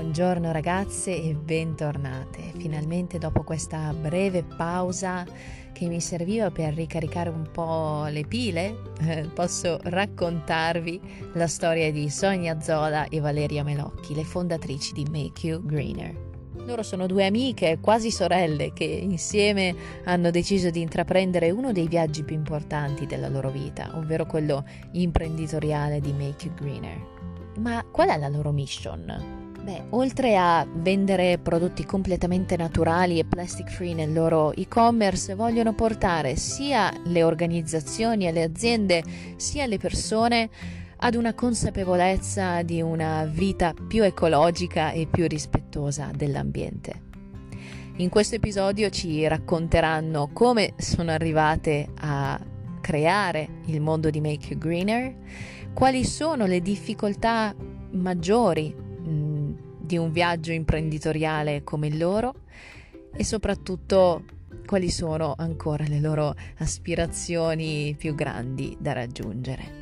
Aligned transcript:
Buongiorno 0.00 0.50
ragazze 0.50 1.14
e 1.14 1.34
bentornate. 1.34 2.52
Finalmente 2.56 3.18
dopo 3.18 3.42
questa 3.42 3.92
breve 3.92 4.42
pausa 4.42 5.26
che 5.72 5.88
mi 5.88 6.00
serviva 6.00 6.50
per 6.50 6.72
ricaricare 6.72 7.28
un 7.28 7.46
po' 7.52 8.06
le 8.06 8.24
pile, 8.24 8.80
eh, 9.02 9.28
posso 9.34 9.78
raccontarvi 9.82 11.00
la 11.34 11.46
storia 11.46 11.92
di 11.92 12.08
Sonia 12.08 12.58
Zola 12.62 13.08
e 13.08 13.20
Valeria 13.20 13.62
Melocchi, 13.62 14.14
le 14.14 14.24
fondatrici 14.24 14.94
di 14.94 15.04
Make 15.04 15.46
You 15.46 15.66
Greener. 15.66 16.16
Loro 16.64 16.82
sono 16.82 17.06
due 17.06 17.26
amiche, 17.26 17.78
quasi 17.78 18.10
sorelle, 18.10 18.72
che 18.72 18.84
insieme 18.84 19.76
hanno 20.04 20.30
deciso 20.30 20.70
di 20.70 20.80
intraprendere 20.80 21.50
uno 21.50 21.72
dei 21.72 21.88
viaggi 21.88 22.24
più 22.24 22.36
importanti 22.36 23.04
della 23.04 23.28
loro 23.28 23.50
vita, 23.50 23.90
ovvero 23.96 24.24
quello 24.24 24.64
imprenditoriale 24.92 26.00
di 26.00 26.12
Make 26.14 26.46
You 26.46 26.54
Greener. 26.54 27.18
Ma 27.58 27.84
qual 27.92 28.08
è 28.08 28.16
la 28.16 28.28
loro 28.28 28.50
mission? 28.50 29.39
Beh, 29.62 29.88
oltre 29.90 30.38
a 30.38 30.66
vendere 30.66 31.38
prodotti 31.38 31.84
completamente 31.84 32.56
naturali 32.56 33.18
e 33.18 33.26
plastic 33.26 33.68
free 33.68 33.92
nel 33.92 34.10
loro 34.10 34.52
e-commerce, 34.52 35.34
vogliono 35.34 35.74
portare 35.74 36.36
sia 36.36 36.90
le 37.04 37.22
organizzazioni 37.22 38.30
le 38.32 38.42
aziende, 38.42 39.04
sia 39.36 39.66
le 39.66 39.76
persone 39.76 40.48
ad 40.96 41.14
una 41.14 41.34
consapevolezza 41.34 42.62
di 42.62 42.80
una 42.80 43.24
vita 43.24 43.74
più 43.86 44.02
ecologica 44.02 44.92
e 44.92 45.06
più 45.06 45.26
rispettosa 45.26 46.10
dell'ambiente. 46.14 47.08
In 47.96 48.08
questo 48.08 48.36
episodio 48.36 48.88
ci 48.88 49.26
racconteranno 49.28 50.30
come 50.32 50.72
sono 50.78 51.10
arrivate 51.10 51.86
a 51.96 52.40
creare 52.80 53.60
il 53.66 53.82
mondo 53.82 54.08
di 54.08 54.22
Make 54.22 54.48
You 54.52 54.58
Greener, 54.58 55.14
quali 55.74 56.02
sono 56.04 56.46
le 56.46 56.60
difficoltà 56.60 57.54
maggiori 57.92 58.88
di 59.90 59.98
un 59.98 60.12
viaggio 60.12 60.52
imprenditoriale 60.52 61.64
come 61.64 61.88
il 61.88 61.98
loro 61.98 62.32
e 63.12 63.24
soprattutto 63.24 64.22
quali 64.64 64.88
sono 64.88 65.34
ancora 65.36 65.84
le 65.88 65.98
loro 65.98 66.32
aspirazioni 66.58 67.96
più 67.98 68.14
grandi 68.14 68.76
da 68.78 68.92
raggiungere. 68.92 69.78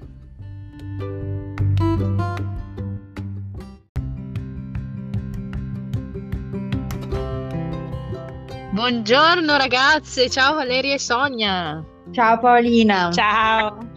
Buongiorno 8.70 9.56
ragazze, 9.59 10.31
ciao 10.31 10.55
Valeria 10.55 10.95
e 10.95 10.98
Sonia. 10.98 11.84
Ciao 12.12 12.39
Paolina. 12.39 13.11
Ciao. 13.12 13.88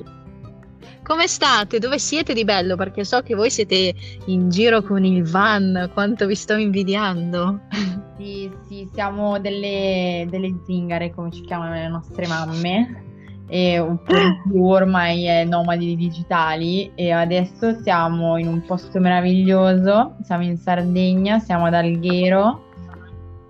Come 1.12 1.28
state? 1.28 1.78
Dove 1.78 2.00
siete 2.00 2.34
di 2.34 2.46
bello? 2.46 2.78
Perché 2.78 3.04
so 3.04 3.20
che 3.20 3.36
voi 3.36 3.50
siete 3.52 3.94
in 4.28 4.50
giro 4.50 4.82
con 4.82 5.04
il 5.04 5.30
van, 5.30 5.90
quanto 5.92 6.26
vi 6.26 6.36
sto 6.36 6.56
invidiando. 6.56 7.60
Sì, 8.22 8.52
sì, 8.68 8.88
siamo 8.94 9.40
delle, 9.40 10.28
delle 10.30 10.56
zingare, 10.64 11.12
come 11.12 11.32
ci 11.32 11.42
chiamano 11.42 11.74
le 11.74 11.88
nostre 11.88 12.28
mamme, 12.28 13.04
e 13.48 13.80
un 13.80 13.98
po' 13.98 14.14
più 14.48 14.64
ormai 14.64 15.26
è 15.26 15.44
nomadi 15.44 15.96
digitali 15.96 16.92
e 16.94 17.10
adesso 17.10 17.82
siamo 17.82 18.38
in 18.38 18.48
un 18.48 18.64
posto 18.64 19.00
meraviglioso, 19.00 20.18
siamo 20.24 20.44
in 20.44 20.56
Sardegna, 20.56 21.40
siamo 21.40 21.66
ad 21.66 21.74
Alghero 21.74 22.70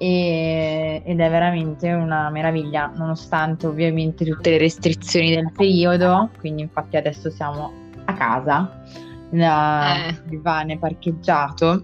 e, 0.02 1.04
ed 1.06 1.20
è 1.20 1.30
veramente 1.30 1.92
una 1.92 2.32
meraviglia, 2.32 2.92
nonostante 2.96 3.68
ovviamente 3.68 4.26
tutte 4.26 4.50
le 4.50 4.58
restrizioni 4.58 5.36
del 5.36 5.52
periodo, 5.56 6.32
quindi 6.40 6.64
infatti 6.64 6.98
adesso 6.98 7.30
siamo 7.30 7.72
a 8.06 8.14
casa, 8.14 8.82
la, 9.30 10.08
eh. 10.08 10.16
il 10.32 10.42
van 10.42 10.72
è 10.72 10.80
parcheggiato. 10.80 11.84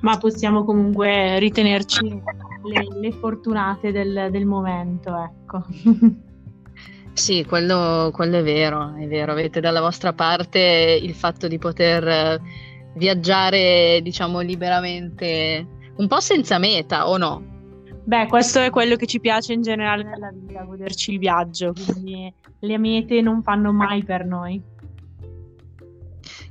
Ma 0.00 0.16
possiamo 0.16 0.64
comunque 0.64 1.38
ritenerci 1.40 2.08
le, 2.08 2.86
le 3.00 3.12
fortunate 3.12 3.92
del, 3.92 4.28
del 4.30 4.46
momento, 4.46 5.14
ecco. 5.14 5.64
Sì, 7.12 7.44
quello, 7.44 8.10
quello, 8.12 8.36
è 8.36 8.42
vero, 8.44 8.94
è 8.94 9.08
vero. 9.08 9.32
Avete 9.32 9.58
dalla 9.58 9.80
vostra 9.80 10.12
parte 10.12 11.00
il 11.02 11.14
fatto 11.14 11.48
di 11.48 11.58
poter 11.58 12.40
viaggiare, 12.94 13.98
diciamo, 14.02 14.38
liberamente, 14.38 15.66
un 15.96 16.06
po' 16.06 16.20
senza 16.20 16.58
meta, 16.58 17.08
o 17.08 17.16
no? 17.16 17.57
Beh, 18.08 18.26
questo 18.26 18.60
è 18.60 18.70
quello 18.70 18.96
che 18.96 19.04
ci 19.04 19.20
piace 19.20 19.52
in 19.52 19.60
generale 19.60 20.02
nella 20.02 20.30
vita, 20.32 20.62
goderci 20.62 21.12
il 21.12 21.18
viaggio, 21.18 21.74
quindi 21.74 22.32
le 22.60 22.78
mete 22.78 23.20
non 23.20 23.42
fanno 23.42 23.70
mai 23.70 24.02
per 24.02 24.24
noi. 24.24 24.58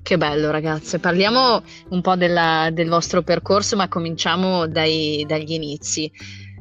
Che 0.03 0.17
bello 0.17 0.51
ragazze, 0.51 0.99
parliamo 0.99 1.63
un 1.89 2.01
po' 2.01 2.15
della, 2.15 2.69
del 2.71 2.89
vostro 2.89 3.23
percorso, 3.23 3.75
ma 3.75 3.87
cominciamo 3.87 4.67
dai, 4.67 5.25
dagli 5.27 5.53
inizi. 5.53 6.11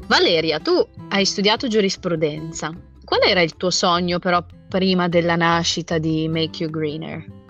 Valeria, 0.06 0.60
tu 0.60 0.72
hai 1.10 1.26
studiato 1.26 1.68
giurisprudenza. 1.68 2.72
Qual 3.04 3.20
era 3.22 3.42
il 3.42 3.54
tuo 3.58 3.68
sogno 3.68 4.18
però 4.18 4.42
prima 4.66 5.08
della 5.08 5.36
nascita 5.36 5.98
di 5.98 6.26
Make 6.26 6.62
You 6.62 6.70
Greener? 6.70 7.45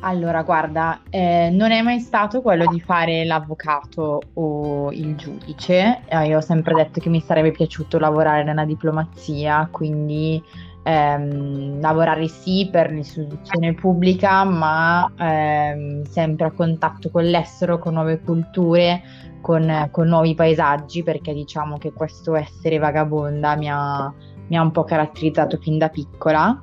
Allora, 0.00 0.42
guarda, 0.42 1.00
eh, 1.10 1.48
non 1.50 1.72
è 1.72 1.82
mai 1.82 2.00
stato 2.00 2.42
quello 2.42 2.66
di 2.66 2.80
fare 2.80 3.24
l'avvocato 3.24 4.20
o 4.34 4.92
il 4.92 5.16
giudice. 5.16 6.02
Eh, 6.06 6.26
io 6.26 6.38
ho 6.38 6.42
sempre 6.42 6.74
detto 6.74 7.00
che 7.00 7.08
mi 7.08 7.20
sarebbe 7.20 7.50
piaciuto 7.50 7.98
lavorare 7.98 8.44
nella 8.44 8.64
diplomazia, 8.64 9.68
quindi 9.70 10.40
ehm, 10.86 11.80
lavorare 11.80 12.28
sì 12.28 12.68
per 12.70 12.92
l'istituzione 12.92 13.74
pubblica, 13.74 14.44
ma 14.44 15.10
ehm, 15.18 16.04
sempre 16.04 16.46
a 16.46 16.52
contatto 16.52 17.10
con 17.10 17.24
l'estero, 17.24 17.78
con 17.78 17.94
nuove 17.94 18.20
culture, 18.20 19.02
con, 19.40 19.88
con, 19.90 20.06
nuovi 20.06 20.34
paesaggi, 20.34 21.02
perché 21.02 21.34
diciamo 21.34 21.78
che 21.78 21.92
questo 21.92 22.36
essere 22.36 22.78
vagabonda 22.78 23.56
mi 23.56 23.68
ha, 23.68 24.12
mi 24.48 24.56
ha 24.56 24.62
un 24.62 24.70
po' 24.70 24.84
caratterizzato 24.84 25.56
fin 25.56 25.78
da 25.78 25.88
piccola. 25.88 26.62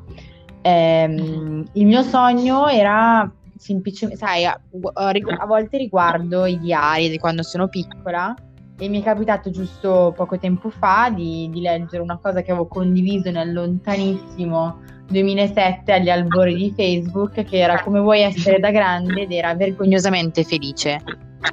Ehm, 0.63 1.65
il 1.73 1.85
mio 1.85 2.01
sogno 2.03 2.67
era 2.67 3.29
semplicemente, 3.57 4.19
sai, 4.19 4.45
a, 4.45 4.59
a, 4.93 5.45
volte 5.45 5.77
riguardo 5.77 6.45
i 6.45 6.57
diari 6.57 7.09
di 7.09 7.17
quando 7.17 7.43
sono 7.43 7.67
piccola 7.67 8.33
e 8.77 8.87
mi 8.87 9.01
è 9.01 9.03
capitato 9.03 9.49
giusto 9.51 10.13
poco 10.15 10.37
tempo 10.37 10.69
fa 10.69 11.09
di, 11.13 11.49
di 11.51 11.61
leggere 11.61 12.01
una 12.01 12.17
cosa 12.17 12.41
che 12.41 12.51
avevo 12.51 12.67
condiviso 12.67 13.29
nel 13.29 13.53
lontanissimo 13.53 14.79
2007 15.07 15.93
agli 15.93 16.09
albori 16.09 16.55
di 16.55 16.73
Facebook 16.75 17.43
che 17.43 17.57
era 17.57 17.81
come 17.81 17.99
vuoi 17.99 18.21
essere 18.21 18.59
da 18.59 18.71
grande 18.71 19.21
ed 19.21 19.31
era 19.31 19.53
vergognosamente 19.53 20.43
felice. 20.43 21.01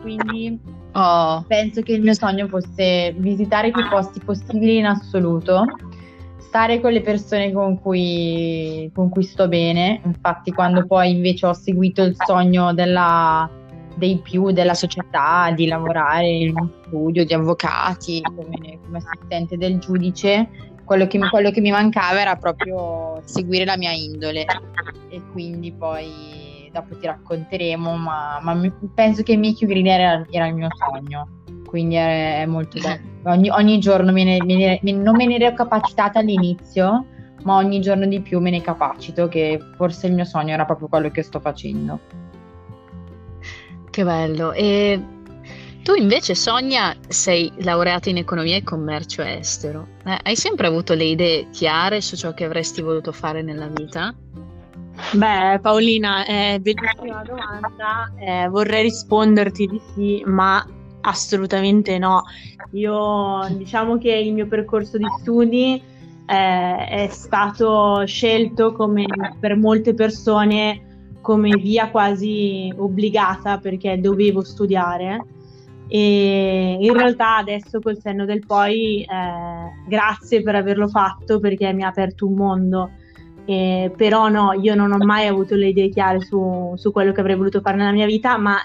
Quindi 0.00 0.58
oh. 0.92 1.44
penso 1.46 1.82
che 1.82 1.92
il 1.92 2.02
mio 2.02 2.14
sogno 2.14 2.46
fosse 2.46 3.12
visitare 3.18 3.70
più 3.70 3.86
posti 3.88 4.20
possibili 4.20 4.78
in 4.78 4.86
assoluto 4.86 5.64
stare 6.50 6.80
con 6.80 6.90
le 6.90 7.00
persone 7.00 7.52
con 7.52 7.80
cui, 7.80 8.90
con 8.92 9.08
cui 9.08 9.22
sto 9.22 9.46
bene. 9.46 10.00
Infatti, 10.04 10.50
quando 10.50 10.84
poi 10.84 11.12
invece 11.12 11.46
ho 11.46 11.52
seguito 11.52 12.02
il 12.02 12.16
sogno 12.18 12.74
della, 12.74 13.48
dei 13.94 14.18
più 14.18 14.50
della 14.50 14.74
società, 14.74 15.52
di 15.54 15.68
lavorare 15.68 16.26
in 16.26 16.50
uno 16.56 16.72
studio 16.82 17.24
di 17.24 17.32
avvocati 17.32 18.20
come, 18.20 18.80
come 18.84 18.98
assistente 18.98 19.56
del 19.56 19.78
giudice, 19.78 20.48
quello 20.84 21.06
che, 21.06 21.20
quello 21.30 21.52
che, 21.52 21.60
mi 21.60 21.70
mancava 21.70 22.20
era 22.20 22.34
proprio 22.34 23.22
seguire 23.24 23.64
la 23.64 23.76
mia 23.76 23.92
indole. 23.92 24.44
E 25.08 25.22
quindi 25.30 25.70
poi 25.70 26.68
dopo 26.72 26.96
ti 26.98 27.06
racconteremo, 27.06 27.96
ma, 27.96 28.40
ma 28.42 28.72
penso 28.92 29.22
che 29.22 29.36
Mickey 29.36 29.68
Green 29.68 29.86
era, 29.86 30.26
era 30.28 30.48
il 30.48 30.54
mio 30.54 30.68
sogno 30.74 31.39
quindi 31.70 31.94
è, 31.94 32.42
è 32.42 32.46
molto 32.46 32.78
bello. 32.82 33.30
Ogni, 33.30 33.48
ogni 33.48 33.78
giorno 33.78 34.10
me 34.10 34.24
ne, 34.24 34.42
me 34.42 34.80
ne, 34.82 34.92
non 34.92 35.14
me 35.14 35.24
ne 35.26 35.36
ero 35.36 35.54
capacitata 35.54 36.18
all'inizio, 36.18 37.06
ma 37.44 37.56
ogni 37.56 37.80
giorno 37.80 38.06
di 38.06 38.20
più 38.20 38.40
me 38.40 38.50
ne 38.50 38.60
capacito, 38.60 39.28
che 39.28 39.60
forse 39.76 40.08
il 40.08 40.14
mio 40.14 40.24
sogno 40.24 40.52
era 40.52 40.64
proprio 40.64 40.88
quello 40.88 41.10
che 41.10 41.22
sto 41.22 41.38
facendo. 41.38 42.00
Che 43.88 44.04
bello. 44.04 44.52
E 44.52 45.00
tu 45.84 45.94
invece, 45.94 46.34
Sonia, 46.34 46.94
sei 47.06 47.52
laureata 47.58 48.10
in 48.10 48.16
economia 48.16 48.56
e 48.56 48.64
commercio 48.64 49.22
estero. 49.22 49.86
Eh, 50.04 50.18
hai 50.24 50.34
sempre 50.34 50.66
avuto 50.66 50.94
le 50.94 51.04
idee 51.04 51.50
chiare 51.50 52.00
su 52.00 52.16
ciò 52.16 52.34
che 52.34 52.44
avresti 52.44 52.82
voluto 52.82 53.12
fare 53.12 53.42
nella 53.42 53.68
vita? 53.68 54.12
Beh, 55.12 55.60
Paolina, 55.60 56.24
è 56.24 56.58
bellissima 56.60 57.22
domanda. 57.22 58.12
Eh, 58.18 58.48
vorrei 58.48 58.82
risponderti 58.82 59.66
di 59.66 59.80
sì, 59.94 60.22
ma 60.26 60.64
Assolutamente 61.02 61.98
no. 61.98 62.22
Io 62.72 63.46
diciamo 63.56 63.98
che 63.98 64.12
il 64.12 64.32
mio 64.32 64.46
percorso 64.46 64.98
di 64.98 65.06
studi 65.20 65.82
eh, 66.26 66.86
è 66.86 67.08
stato 67.10 68.04
scelto 68.06 68.72
come 68.72 69.04
per 69.38 69.56
molte 69.56 69.94
persone 69.94 70.88
come 71.20 71.50
via 71.50 71.90
quasi 71.90 72.72
obbligata 72.76 73.58
perché 73.58 74.00
dovevo 74.00 74.42
studiare 74.42 75.24
e 75.86 76.78
in 76.80 76.92
realtà 76.92 77.36
adesso 77.38 77.80
col 77.80 77.98
senno 77.98 78.24
del 78.24 78.46
poi 78.46 79.02
eh, 79.02 79.06
grazie 79.88 80.42
per 80.42 80.54
averlo 80.54 80.88
fatto 80.88 81.40
perché 81.40 81.72
mi 81.72 81.82
ha 81.82 81.88
aperto 81.88 82.26
un 82.26 82.34
mondo 82.34 82.90
eh, 83.44 83.92
però 83.96 84.28
no, 84.28 84.52
io 84.52 84.74
non 84.76 84.92
ho 84.92 84.98
mai 84.98 85.26
avuto 85.26 85.56
le 85.56 85.68
idee 85.68 85.88
chiare 85.88 86.20
su, 86.20 86.72
su 86.76 86.92
quello 86.92 87.12
che 87.12 87.20
avrei 87.20 87.36
voluto 87.36 87.60
fare 87.60 87.76
nella 87.76 87.92
mia 87.92 88.06
vita 88.06 88.38
ma 88.38 88.56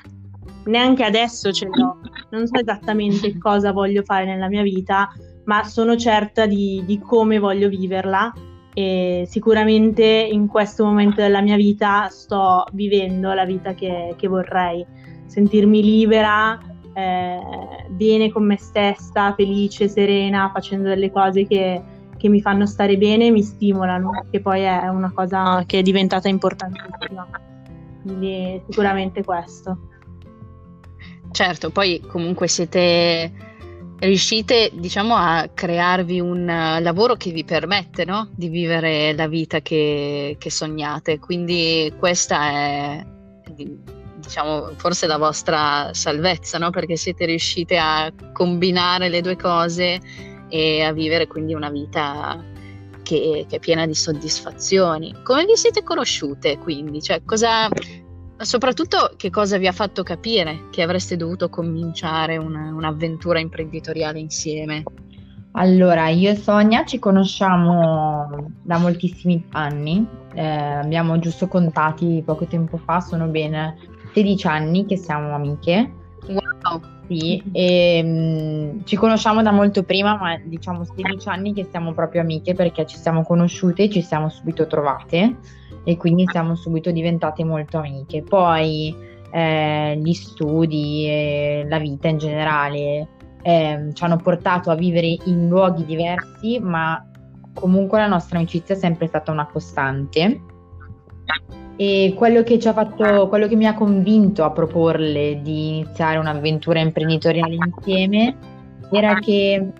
neanche 0.66 1.04
adesso 1.04 1.52
ce 1.52 1.68
l'ho, 1.72 2.00
non 2.30 2.48
so 2.48 2.60
esattamente 2.60 3.38
cosa 3.40 3.72
voglio 3.72 4.04
fare 4.04 4.26
nella 4.26 4.48
mia 4.48 4.64
vita, 4.64 5.10
ma 5.46 5.64
sono 5.64 5.96
certa 5.96 6.46
di, 6.46 6.84
di 6.86 7.00
come 7.00 7.40
voglio 7.40 7.70
viverla 7.70 8.34
e 8.74 9.26
sicuramente 9.30 10.04
in 10.04 10.48
questo 10.48 10.84
momento 10.84 11.22
della 11.22 11.42
mia 11.42 11.56
vita 11.56 12.10
sto 12.10 12.66
vivendo 12.74 13.34
la 13.34 13.46
vita 13.46 13.74
che, 13.74 14.16
che 14.18 14.28
vorrei, 14.28 14.86
sentirmi 15.28 15.82
libera, 15.82 16.60
eh, 16.94 17.40
bene 17.90 18.32
con 18.32 18.46
me 18.46 18.58
stessa, 18.58 19.34
felice, 19.34 19.88
serena, 19.88 20.50
facendo 20.54 20.90
delle 20.90 21.10
cose 21.10 21.48
che, 21.48 21.82
che 22.18 22.28
mi 22.28 22.42
fanno 22.42 22.66
stare 22.66 22.98
bene 22.98 23.28
e 23.28 23.32
mi 23.32 23.44
stimolano, 23.44 24.26
che 24.30 24.42
poi 24.42 24.62
è 24.62 24.88
una 24.90 25.12
cosa 25.14 25.64
che 25.66 25.80
è 25.80 25.82
diventata 25.82 26.28
importantissima. 26.28 27.28
Quindi 28.02 28.62
sicuramente 28.68 29.24
questo. 29.24 29.78
Certo, 31.36 31.70
poi 31.70 32.00
comunque 32.08 32.48
siete 32.48 33.30
riuscite, 34.00 34.72
diciamo, 34.74 35.16
a 35.18 35.50
crearvi 35.54 36.22
un 36.22 36.44
uh, 36.44 36.82
lavoro 36.82 37.16
che 37.16 37.32
vi 37.32 37.44
permette, 37.44 38.06
no? 38.06 38.30
Di 38.34 38.48
vivere 38.48 39.14
la 39.14 39.28
vita 39.28 39.60
che, 39.60 40.38
che 40.40 40.50
sognate. 40.50 41.20
Quindi 41.20 41.94
questa 42.00 42.42
è, 42.52 43.06
diciamo, 44.16 44.76
forse 44.78 45.08
la 45.08 45.18
vostra 45.18 45.90
salvezza, 45.92 46.58
no? 46.58 46.70
Perché 46.70 46.96
siete 46.96 47.26
riuscite 47.26 47.78
a 47.78 48.10
combinare 48.32 49.10
le 49.10 49.20
due 49.20 49.36
cose 49.36 50.00
e 50.48 50.84
a 50.84 50.94
vivere 50.94 51.28
quindi 51.28 51.54
una 51.54 51.70
vita 51.70 52.42
che, 53.04 53.46
che 53.50 53.56
è 53.58 53.60
piena 53.60 53.86
di 53.86 53.94
soddisfazioni. 53.94 55.14
Come 55.22 55.44
vi 55.44 55.58
siete 55.58 55.84
conosciute, 55.84 56.58
quindi? 56.60 57.02
Cioè, 57.02 57.26
cosa 57.26 57.68
soprattutto 58.38 59.14
che 59.16 59.30
cosa 59.30 59.58
vi 59.58 59.68
ha 59.68 59.72
fatto 59.72 60.04
capire 60.04 60.68
che 60.70 60.82
avreste 60.82 61.16
dovuto 61.16 61.50
cominciare 61.50 62.38
una, 62.38 62.72
un'avventura 62.74 63.40
imprenditoriale 63.40 64.20
insieme? 64.20 64.84
Allora, 65.58 66.10
io 66.10 66.32
e 66.32 66.36
Sonia 66.36 66.84
ci 66.84 67.00
conosciamo 67.00 68.52
da 68.62 68.78
moltissimi 68.78 69.46
anni, 69.52 70.06
eh, 70.34 70.46
abbiamo 70.46 71.18
giusto 71.18 71.48
contati 71.48 72.22
poco 72.26 72.46
tempo 72.46 72.76
fa, 72.78 73.00
sono 73.00 73.28
bene 73.28 73.78
16 74.14 74.48
anni 74.48 74.86
che 74.86 74.98
siamo 74.98 75.34
amiche. 75.34 75.94
Sì, 77.08 77.44
e, 77.52 78.02
mh, 78.04 78.08
mm, 78.08 78.80
ci 78.84 78.96
conosciamo 78.96 79.42
da 79.42 79.52
molto 79.52 79.84
prima, 79.84 80.18
ma 80.18 80.40
diciamo 80.44 80.84
16 80.84 81.30
anni 81.30 81.54
che 81.54 81.68
siamo 81.70 81.94
proprio 81.94 82.22
amiche 82.22 82.54
perché 82.54 82.86
ci 82.86 82.98
siamo 82.98 83.24
conosciute 83.24 83.84
e 83.84 83.90
ci 83.90 84.02
siamo 84.02 84.30
subito 84.30 84.66
trovate 84.68 85.36
e 85.84 85.98
quindi 85.98 86.26
siamo 86.28 86.56
subito 86.56 86.92
diventate 86.92 87.44
molto 87.44 87.78
amiche. 87.78 88.24
Poi 88.24 88.96
eh, 89.32 90.00
gli 90.02 90.14
studi 90.14 91.06
e 91.08 91.66
la 91.68 91.78
vita 91.78 92.08
in 92.08 92.18
generale 92.18 93.08
eh, 93.42 93.90
ci 93.94 94.04
hanno 94.04 94.18
portato 94.18 94.72
a 94.72 94.76
vivere 94.76 95.18
in 95.26 95.48
luoghi 95.48 95.86
diversi, 95.86 96.60
ma 96.60 97.06
comunque 97.54 98.00
la 98.00 98.08
nostra 98.08 98.38
amicizia 98.38 98.74
è 98.74 98.78
sempre 98.78 99.08
stata 99.08 99.32
una 99.32 99.46
costante. 99.46 100.42
E 101.78 102.14
quello 102.16 102.44
che 102.44 102.60
fatto, 102.60 103.28
quello 103.28 103.48
che 103.48 103.56
mi 103.56 103.68
ha 103.68 103.74
convinto 103.74 104.44
a 104.44 104.52
proporle 104.52 105.42
di 105.42 105.80
iniziare 105.80 106.18
un'avventura 106.18 106.80
imprenditoriale 106.80 107.56
insieme 107.56 108.36
era 108.92 109.16
che 109.16 109.72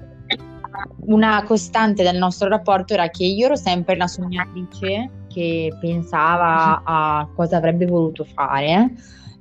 una 1.06 1.44
costante 1.44 2.04
del 2.04 2.18
nostro 2.18 2.50
rapporto 2.50 2.94
era 2.94 3.10
che 3.10 3.24
io 3.24 3.46
ero 3.46 3.56
sempre 3.56 3.96
la 3.96 4.08
sognatrice 4.08 5.10
che 5.30 5.72
pensava 5.80 6.82
a 6.84 7.30
cosa 7.34 7.58
avrebbe 7.58 7.86
voluto 7.86 8.26
fare 8.26 8.92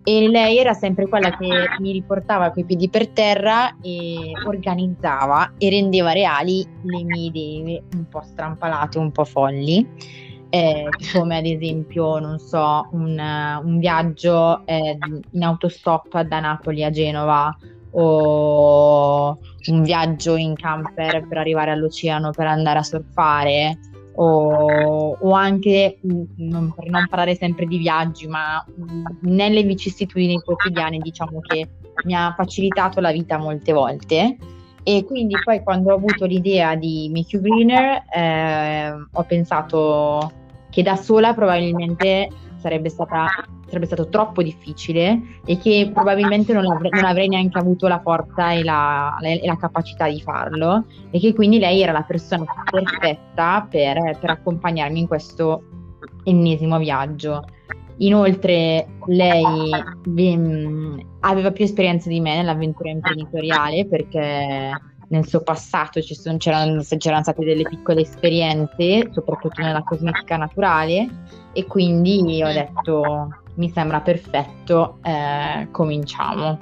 e 0.06 0.28
lei 0.28 0.58
era 0.58 0.74
sempre 0.74 1.08
quella 1.08 1.34
che 1.34 1.48
mi 1.80 1.92
riportava 1.92 2.50
coi 2.50 2.64
piedi 2.64 2.90
per 2.90 3.08
terra 3.08 3.74
e 3.80 4.32
organizzava 4.46 5.54
e 5.56 5.70
rendeva 5.70 6.12
reali 6.12 6.62
le 6.82 7.04
mie 7.04 7.26
idee 7.28 7.82
un 7.94 8.06
po' 8.10 8.20
strampalate, 8.22 8.98
un 8.98 9.10
po' 9.10 9.24
folli. 9.24 9.88
Eh, 10.54 10.88
come 11.12 11.38
ad 11.38 11.46
esempio, 11.46 12.20
non 12.20 12.38
so, 12.38 12.86
un, 12.92 13.18
un 13.64 13.78
viaggio 13.80 14.64
eh, 14.66 14.96
in 15.32 15.42
autostop 15.42 16.20
da 16.20 16.38
Napoli 16.38 16.84
a 16.84 16.90
Genova 16.90 17.58
o 17.90 19.36
un 19.70 19.82
viaggio 19.82 20.36
in 20.36 20.54
camper 20.54 21.26
per 21.26 21.38
arrivare 21.38 21.72
all'oceano 21.72 22.30
per 22.30 22.46
andare 22.46 22.78
a 22.78 22.84
surfare 22.84 23.78
o, 24.14 25.16
o 25.20 25.32
anche, 25.32 25.98
mm, 26.06 26.22
non, 26.36 26.72
per 26.72 26.88
non 26.88 27.08
parlare 27.08 27.34
sempre 27.34 27.66
di 27.66 27.78
viaggi, 27.78 28.28
ma 28.28 28.64
mm, 28.64 29.04
nelle 29.22 29.64
vicissitudini 29.64 30.38
quotidiane 30.38 30.98
diciamo 30.98 31.40
che 31.40 31.68
mi 32.04 32.14
ha 32.14 32.32
facilitato 32.36 33.00
la 33.00 33.10
vita 33.10 33.38
molte 33.38 33.72
volte. 33.72 34.36
E 34.84 35.04
quindi 35.04 35.34
poi 35.42 35.64
quando 35.64 35.90
ho 35.90 35.96
avuto 35.96 36.26
l'idea 36.26 36.76
di 36.76 37.10
Make 37.12 37.36
You 37.36 37.42
Greener 37.42 38.04
eh, 38.14 38.92
ho 39.10 39.22
pensato 39.24 40.42
che 40.74 40.82
da 40.82 40.96
sola 40.96 41.32
probabilmente 41.34 42.28
sarebbe 42.56 42.88
stata 42.88 43.28
sarebbe 43.66 43.86
stato 43.86 44.08
troppo 44.08 44.42
difficile 44.42 45.38
e 45.44 45.58
che 45.58 45.90
probabilmente 45.92 46.52
non, 46.52 46.70
avre- 46.70 46.90
non 46.90 47.04
avrei 47.04 47.28
neanche 47.28 47.58
avuto 47.58 47.88
la 47.88 48.00
forza 48.00 48.52
e 48.52 48.62
la, 48.62 49.16
e 49.20 49.40
la, 49.44 49.56
capacità 49.56 50.08
di 50.08 50.20
farlo 50.20 50.84
e 51.10 51.18
che 51.18 51.32
quindi 51.32 51.58
lei 51.58 51.80
era 51.80 51.92
la 51.92 52.02
persona 52.02 52.44
perfetta 52.70 53.66
per, 53.68 54.18
per 54.20 54.30
accompagnarmi 54.30 55.00
in 55.00 55.06
questo 55.06 55.62
ennesimo 56.24 56.78
viaggio. 56.78 57.44
Inoltre 57.98 58.86
lei 59.06 59.70
mh, 60.04 61.06
aveva 61.20 61.52
più 61.52 61.64
esperienza 61.64 62.08
di 62.08 62.20
me 62.20 62.36
nell'avventura 62.36 62.90
imprenditoriale 62.90 63.86
perché 63.86 64.70
nel 65.14 65.28
suo 65.28 65.42
passato 65.42 66.02
sono, 66.02 66.36
c'erano, 66.38 66.82
c'erano, 66.82 67.22
state 67.22 67.44
delle 67.44 67.62
piccole 67.62 68.00
esperienze, 68.00 69.10
soprattutto 69.12 69.62
nella 69.62 69.84
cosmetica 69.84 70.36
naturale, 70.36 71.08
e 71.52 71.64
quindi 71.66 72.42
ho 72.42 72.52
detto 72.52 73.28
mi 73.54 73.70
sembra 73.70 74.00
perfetto, 74.00 74.98
eh, 75.02 75.68
cominciamo. 75.70 76.58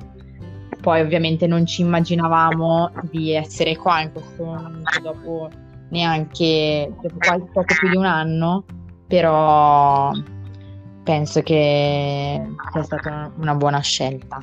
Poi 0.82 1.00
ovviamente 1.00 1.46
non 1.46 1.64
ci 1.64 1.80
immaginavamo 1.80 2.90
di 3.10 3.32
essere 3.32 3.76
qua 3.76 4.02
in 4.02 4.12
questo 4.12 4.44
momento 4.44 5.00
dopo 5.00 5.48
neanche 5.88 6.92
dopo 7.00 7.16
quasi 7.18 7.44
poco 7.52 7.74
più 7.78 7.88
di 7.88 7.96
un 7.96 8.04
anno, 8.04 8.64
però 9.06 10.10
penso 11.02 11.40
che 11.40 12.42
sia 12.72 12.82
stata 12.82 13.32
una 13.38 13.54
buona 13.54 13.80
scelta. 13.80 14.40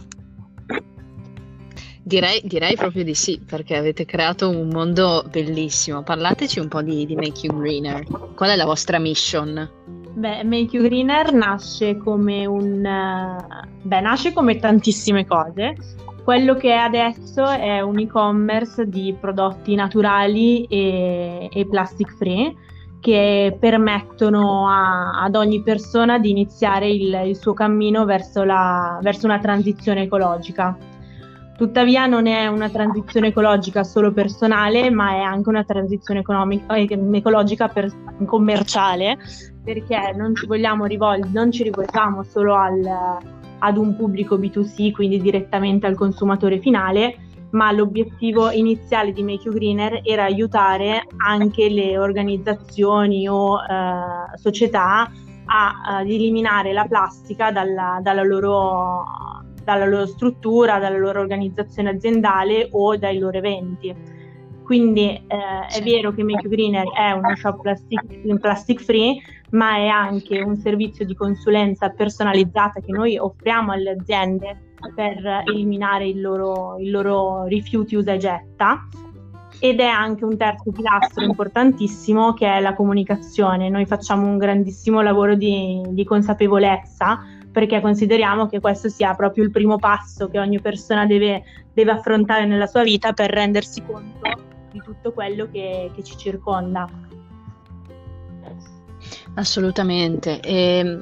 Direi, 2.09 2.41
direi, 2.43 2.75
proprio 2.75 3.03
di 3.03 3.13
sì, 3.13 3.39
perché 3.39 3.77
avete 3.77 4.03
creato 4.03 4.49
un 4.49 4.69
mondo 4.69 5.23
bellissimo. 5.29 6.01
Parlateci 6.01 6.57
un 6.57 6.67
po' 6.67 6.81
di, 6.81 7.05
di 7.05 7.13
Make 7.13 7.45
You 7.45 7.59
Greener. 7.59 8.03
Qual 8.33 8.49
è 8.49 8.55
la 8.55 8.65
vostra 8.65 8.97
mission? 8.97 9.69
Beh, 10.15 10.43
Make 10.43 10.75
You 10.75 10.83
Greener 10.85 11.31
nasce 11.31 11.97
come 11.97 12.47
un... 12.47 12.81
Beh, 13.83 14.01
nasce 14.01 14.33
come 14.33 14.57
tantissime 14.57 15.27
cose. 15.27 15.75
Quello 16.23 16.55
che 16.55 16.71
è 16.71 16.77
adesso 16.77 17.45
è 17.45 17.79
un 17.81 17.99
e-commerce 17.99 18.89
di 18.89 19.15
prodotti 19.19 19.75
naturali 19.75 20.63
e, 20.63 21.47
e 21.53 21.67
plastic 21.67 22.15
free 22.17 22.55
che 22.99 23.55
permettono 23.59 24.67
a, 24.67 25.21
ad 25.21 25.35
ogni 25.35 25.61
persona 25.61 26.17
di 26.17 26.31
iniziare 26.31 26.89
il, 26.89 27.21
il 27.27 27.35
suo 27.35 27.53
cammino 27.53 28.03
verso, 28.05 28.43
la, 28.43 28.97
verso 28.99 29.27
una 29.27 29.37
transizione 29.37 30.01
ecologica. 30.01 30.88
Tuttavia 31.59 32.05
non 32.05 32.25
è 32.25 32.47
una 32.47 32.69
transizione 32.69 33.27
ecologica 33.27 33.83
solo 33.83 34.13
personale, 34.13 34.89
ma 34.89 35.11
è 35.11 35.19
anche 35.19 35.49
una 35.49 35.65
transizione 35.65 36.21
eh, 36.21 36.99
ecologica 37.11 37.67
per, 37.67 37.91
commerciale, 38.25 39.17
perché 39.61 40.13
non 40.15 40.33
ci, 40.35 40.47
rivol- 40.47 41.29
non 41.33 41.51
ci 41.51 41.63
rivolgiamo 41.63 42.23
solo 42.23 42.55
al, 42.55 42.81
ad 43.57 43.75
un 43.75 43.93
pubblico 43.97 44.37
B2C, 44.37 44.93
quindi 44.93 45.19
direttamente 45.19 45.85
al 45.85 45.95
consumatore 45.95 46.59
finale, 46.59 47.17
ma 47.49 47.73
l'obiettivo 47.73 48.51
iniziale 48.51 49.11
di 49.11 49.21
Make 49.21 49.49
You 49.49 49.53
Greener 49.53 49.99
era 50.05 50.23
aiutare 50.23 51.07
anche 51.17 51.67
le 51.67 51.97
organizzazioni 51.97 53.27
o 53.27 53.57
eh, 53.57 54.37
società 54.37 55.11
a, 55.45 55.81
ad 55.83 56.07
eliminare 56.09 56.71
la 56.71 56.85
plastica 56.85 57.51
dalla, 57.51 57.99
dalla 58.01 58.23
loro 58.23 59.03
dalla 59.69 59.85
loro 59.85 60.05
struttura, 60.07 60.79
dalla 60.79 60.97
loro 60.97 61.19
organizzazione 61.19 61.89
aziendale 61.89 62.69
o 62.71 62.97
dai 62.97 63.19
loro 63.19 63.37
eventi. 63.37 63.93
Quindi 64.63 65.09
eh, 65.09 65.77
è 65.77 65.81
vero 65.83 66.11
che 66.11 66.23
Make 66.23 66.47
Greener 66.47 66.91
è 66.91 67.11
uno 67.11 67.35
shop 67.35 67.61
plastic, 67.61 68.39
plastic 68.39 68.81
free, 68.81 69.17
ma 69.51 69.77
è 69.77 69.87
anche 69.87 70.41
un 70.41 70.57
servizio 70.57 71.05
di 71.05 71.15
consulenza 71.15 71.89
personalizzata 71.89 72.79
che 72.79 72.91
noi 72.91 73.17
offriamo 73.17 73.71
alle 73.71 73.91
aziende 73.91 74.73
per 74.93 75.43
eliminare 75.45 76.07
il 76.07 76.21
loro, 76.21 76.77
il 76.77 76.91
loro 76.91 77.45
rifiuti 77.45 77.95
usa 77.95 78.13
e 78.13 78.17
getta 78.17 78.87
ed 79.59 79.79
è 79.79 79.87
anche 79.87 80.23
un 80.23 80.37
terzo 80.37 80.71
pilastro 80.71 81.23
importantissimo 81.23 82.33
che 82.33 82.47
è 82.47 82.59
la 82.61 82.73
comunicazione. 82.75 83.69
Noi 83.69 83.85
facciamo 83.85 84.25
un 84.25 84.37
grandissimo 84.37 85.01
lavoro 85.01 85.35
di, 85.35 85.81
di 85.89 86.03
consapevolezza 86.05 87.21
perché 87.51 87.81
consideriamo 87.81 88.47
che 88.47 88.59
questo 88.59 88.89
sia 88.89 89.13
proprio 89.15 89.43
il 89.43 89.51
primo 89.51 89.77
passo 89.77 90.29
che 90.29 90.39
ogni 90.39 90.59
persona 90.61 91.05
deve, 91.05 91.43
deve 91.73 91.91
affrontare 91.91 92.45
nella 92.45 92.67
sua 92.67 92.83
vita 92.83 93.13
per 93.13 93.31
rendersi 93.31 93.83
conto 93.83 94.47
di 94.71 94.81
tutto 94.83 95.11
quello 95.13 95.49
che, 95.51 95.91
che 95.95 96.03
ci 96.03 96.15
circonda. 96.17 96.87
Assolutamente. 99.35 100.39
E 100.41 100.77
ehm, 100.79 100.99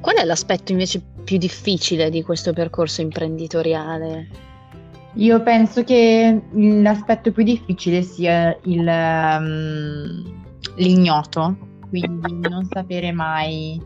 qual 0.00 0.16
è 0.16 0.24
l'aspetto 0.24 0.72
invece 0.72 1.02
più 1.24 1.38
difficile 1.38 2.10
di 2.10 2.22
questo 2.22 2.52
percorso 2.52 3.00
imprenditoriale? 3.00 4.28
Io 5.14 5.42
penso 5.42 5.84
che 5.84 6.42
l'aspetto 6.52 7.30
più 7.30 7.44
difficile 7.44 8.02
sia 8.02 8.56
il, 8.64 8.86
um, 8.86 10.42
l'ignoto, 10.76 11.56
quindi 11.88 12.48
non 12.48 12.66
sapere 12.70 13.12
mai 13.12 13.80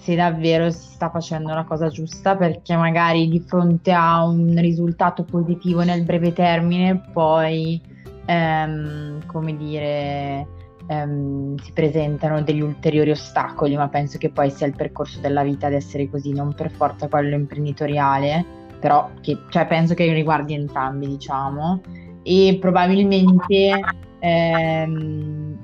se 0.00 0.14
davvero 0.14 0.70
si 0.70 0.88
sta 0.92 1.10
facendo 1.10 1.54
la 1.54 1.64
cosa 1.64 1.88
giusta, 1.88 2.36
perché 2.36 2.76
magari 2.76 3.28
di 3.28 3.40
fronte 3.40 3.92
a 3.92 4.24
un 4.24 4.54
risultato 4.58 5.24
positivo 5.24 5.82
nel 5.82 6.04
breve 6.04 6.32
termine, 6.32 7.00
poi, 7.12 7.80
um, 8.26 9.24
come 9.26 9.56
dire, 9.56 10.46
um, 10.88 11.56
si 11.58 11.72
presentano 11.72 12.42
degli 12.42 12.60
ulteriori 12.60 13.10
ostacoli, 13.10 13.76
ma 13.76 13.88
penso 13.88 14.18
che 14.18 14.30
poi 14.30 14.50
sia 14.50 14.66
il 14.66 14.74
percorso 14.76 15.20
della 15.20 15.42
vita 15.42 15.66
ad 15.66 15.74
essere 15.74 16.08
così, 16.08 16.32
non 16.32 16.54
per 16.54 16.70
forza 16.70 17.08
quello 17.08 17.34
imprenditoriale 17.34 18.58
però 18.80 19.10
che, 19.20 19.38
cioè, 19.50 19.66
penso 19.66 19.94
che 19.94 20.12
riguardi 20.12 20.54
entrambi, 20.54 21.06
diciamo, 21.06 21.82
e 22.22 22.58
probabilmente 22.60 23.78
ehm, 24.18 25.58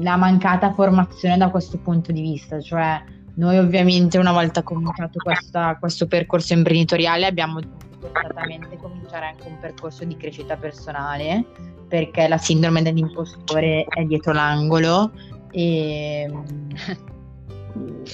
la 0.00 0.16
mancata 0.16 0.72
formazione 0.72 1.36
da 1.36 1.50
questo 1.50 1.78
punto 1.78 2.10
di 2.10 2.22
vista, 2.22 2.60
cioè 2.60 3.00
noi 3.34 3.58
ovviamente 3.58 4.18
una 4.18 4.32
volta 4.32 4.62
cominciato 4.62 5.18
questa, 5.18 5.76
questo 5.78 6.06
percorso 6.06 6.52
imprenditoriale 6.52 7.26
abbiamo 7.26 7.60
dovuto 7.60 7.86
forzatamente 8.00 8.76
cominciare 8.76 9.26
anche 9.26 9.46
un 9.46 9.58
percorso 9.58 10.04
di 10.04 10.16
crescita 10.16 10.56
personale 10.56 11.44
perché 11.88 12.28
la 12.28 12.38
sindrome 12.38 12.82
dell'impostore 12.82 13.84
è 13.84 14.02
dietro 14.04 14.32
l'angolo 14.32 15.12
e 15.50 16.30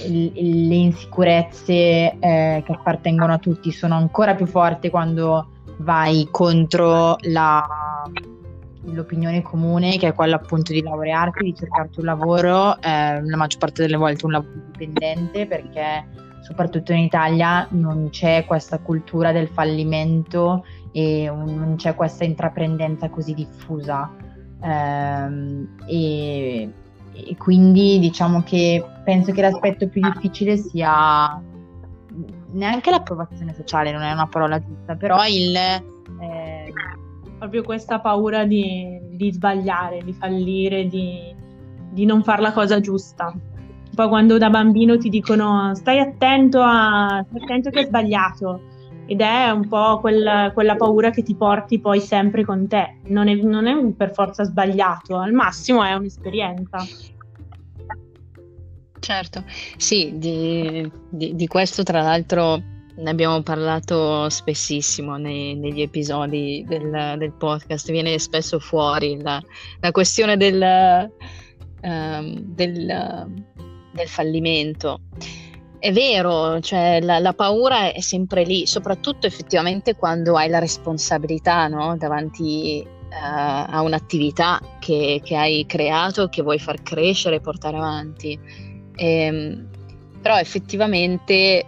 le 0.06 0.74
insicurezze 0.74 1.72
eh, 2.18 2.62
che 2.64 2.72
appartengono 2.72 3.32
a 3.32 3.38
tutti 3.38 3.72
sono 3.72 3.96
ancora 3.96 4.34
più 4.34 4.46
forti 4.46 4.90
quando 4.90 5.50
vai 5.78 6.28
contro 6.30 7.16
la, 7.22 7.66
l'opinione 8.92 9.42
comune 9.42 9.96
che 9.96 10.08
è 10.08 10.14
quella 10.14 10.36
appunto 10.36 10.72
di 10.72 10.82
laurearti, 10.82 11.44
di 11.44 11.54
cercarti 11.54 12.00
un 12.00 12.06
lavoro, 12.06 12.80
eh, 12.80 13.22
la 13.22 13.36
maggior 13.36 13.58
parte 13.58 13.82
delle 13.82 13.96
volte 13.96 14.24
un 14.24 14.32
lavoro 14.32 14.52
dipendente 14.72 15.46
perché 15.46 16.06
soprattutto 16.42 16.92
in 16.92 17.00
Italia 17.00 17.66
non 17.70 18.08
c'è 18.10 18.44
questa 18.46 18.78
cultura 18.78 19.32
del 19.32 19.48
fallimento 19.48 20.64
e 20.92 21.30
non 21.30 21.74
c'è 21.76 21.94
questa 21.94 22.24
intraprendenza 22.24 23.08
così 23.10 23.34
diffusa. 23.34 24.10
Eh, 24.60 25.66
e 25.86 26.72
e 27.24 27.36
quindi 27.36 27.98
diciamo 27.98 28.42
che 28.42 28.84
penso 29.02 29.32
che 29.32 29.40
l'aspetto 29.40 29.88
più 29.88 30.00
difficile 30.00 30.56
sia 30.56 31.40
neanche 32.50 32.90
l'approvazione 32.90 33.54
sociale, 33.54 33.92
non 33.92 34.02
è 34.02 34.12
una 34.12 34.26
parola 34.26 34.58
giusta, 34.60 34.94
però 34.94 35.26
il... 35.26 35.54
Eh... 35.56 36.72
Proprio 37.38 37.62
questa 37.62 38.00
paura 38.00 38.44
di, 38.44 39.00
di 39.10 39.32
sbagliare, 39.32 40.02
di 40.02 40.12
fallire, 40.12 40.86
di, 40.86 41.34
di, 41.90 42.04
non 42.04 42.22
fare 42.22 42.42
la 42.42 42.52
cosa 42.52 42.80
giusta. 42.80 43.32
Poi 43.94 44.08
quando 44.08 44.38
da 44.38 44.50
bambino 44.50 44.98
ti 44.98 45.08
dicono 45.08 45.74
stai 45.74 46.00
attento, 46.00 46.60
a, 46.60 47.24
stai 47.28 47.42
attento 47.42 47.70
che 47.70 47.80
hai 47.80 47.86
sbagliato, 47.86 48.60
ed 49.06 49.20
è 49.20 49.50
un 49.50 49.66
po' 49.68 50.00
quel, 50.00 50.50
quella 50.52 50.76
paura 50.76 51.10
che 51.10 51.22
ti 51.22 51.34
porti 51.34 51.78
poi 51.80 52.00
sempre 52.00 52.44
con 52.44 52.66
te. 52.68 52.98
Non 53.04 53.28
è, 53.28 53.34
non 53.34 53.66
è 53.66 53.92
per 53.92 54.12
forza 54.12 54.44
sbagliato, 54.44 55.16
al 55.16 55.32
massimo 55.32 55.84
è 55.84 55.94
un'esperienza. 55.94 56.78
Certo, 59.00 59.44
sì, 59.76 60.12
di, 60.16 60.90
di, 61.08 61.34
di 61.34 61.46
questo 61.46 61.84
tra 61.84 62.02
l'altro 62.02 62.76
ne 62.98 63.10
abbiamo 63.10 63.42
parlato 63.42 64.28
spessissimo 64.28 65.16
nei, 65.16 65.54
negli 65.54 65.80
episodi 65.80 66.64
del, 66.66 67.14
del, 67.16 67.32
podcast, 67.32 67.90
viene 67.90 68.18
spesso 68.18 68.58
fuori 68.58 69.20
la, 69.22 69.40
la 69.80 69.90
questione 69.92 70.36
del, 70.36 71.08
um, 71.82 72.34
del, 72.40 73.26
del 73.92 74.08
fallimento. 74.08 75.00
È 75.78 75.92
vero, 75.92 76.58
cioè 76.58 77.00
la, 77.00 77.20
la, 77.20 77.32
paura 77.34 77.92
è 77.92 78.00
sempre 78.00 78.42
lì, 78.42 78.66
soprattutto 78.66 79.28
effettivamente 79.28 79.94
quando 79.94 80.36
hai 80.36 80.48
la 80.48 80.58
responsabilità 80.58 81.68
no? 81.68 81.96
davanti 81.96 82.84
uh, 82.84 83.12
a 83.12 83.80
un'attività 83.80 84.60
che, 84.80 85.20
che, 85.22 85.36
hai 85.36 85.64
creato, 85.66 86.28
che 86.28 86.42
vuoi 86.42 86.58
far 86.58 86.82
crescere 86.82 87.36
e 87.36 87.40
portare 87.40 87.76
avanti. 87.76 88.36
E, 88.96 89.06
ehm, 89.06 89.68
però 90.20 90.36
effettivamente 90.36 91.64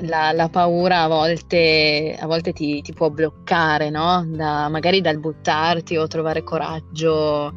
la, 0.00 0.32
la, 0.32 0.48
paura 0.48 1.02
a 1.02 1.08
volte, 1.08 2.16
a 2.18 2.26
volte 2.26 2.52
ti, 2.52 2.82
ti, 2.82 2.92
può 2.92 3.10
bloccare, 3.10 3.90
no? 3.90 4.24
da, 4.26 4.68
magari 4.68 5.00
dal 5.00 5.18
buttarti 5.18 5.96
o 5.96 6.06
trovare 6.06 6.42
coraggio. 6.42 7.54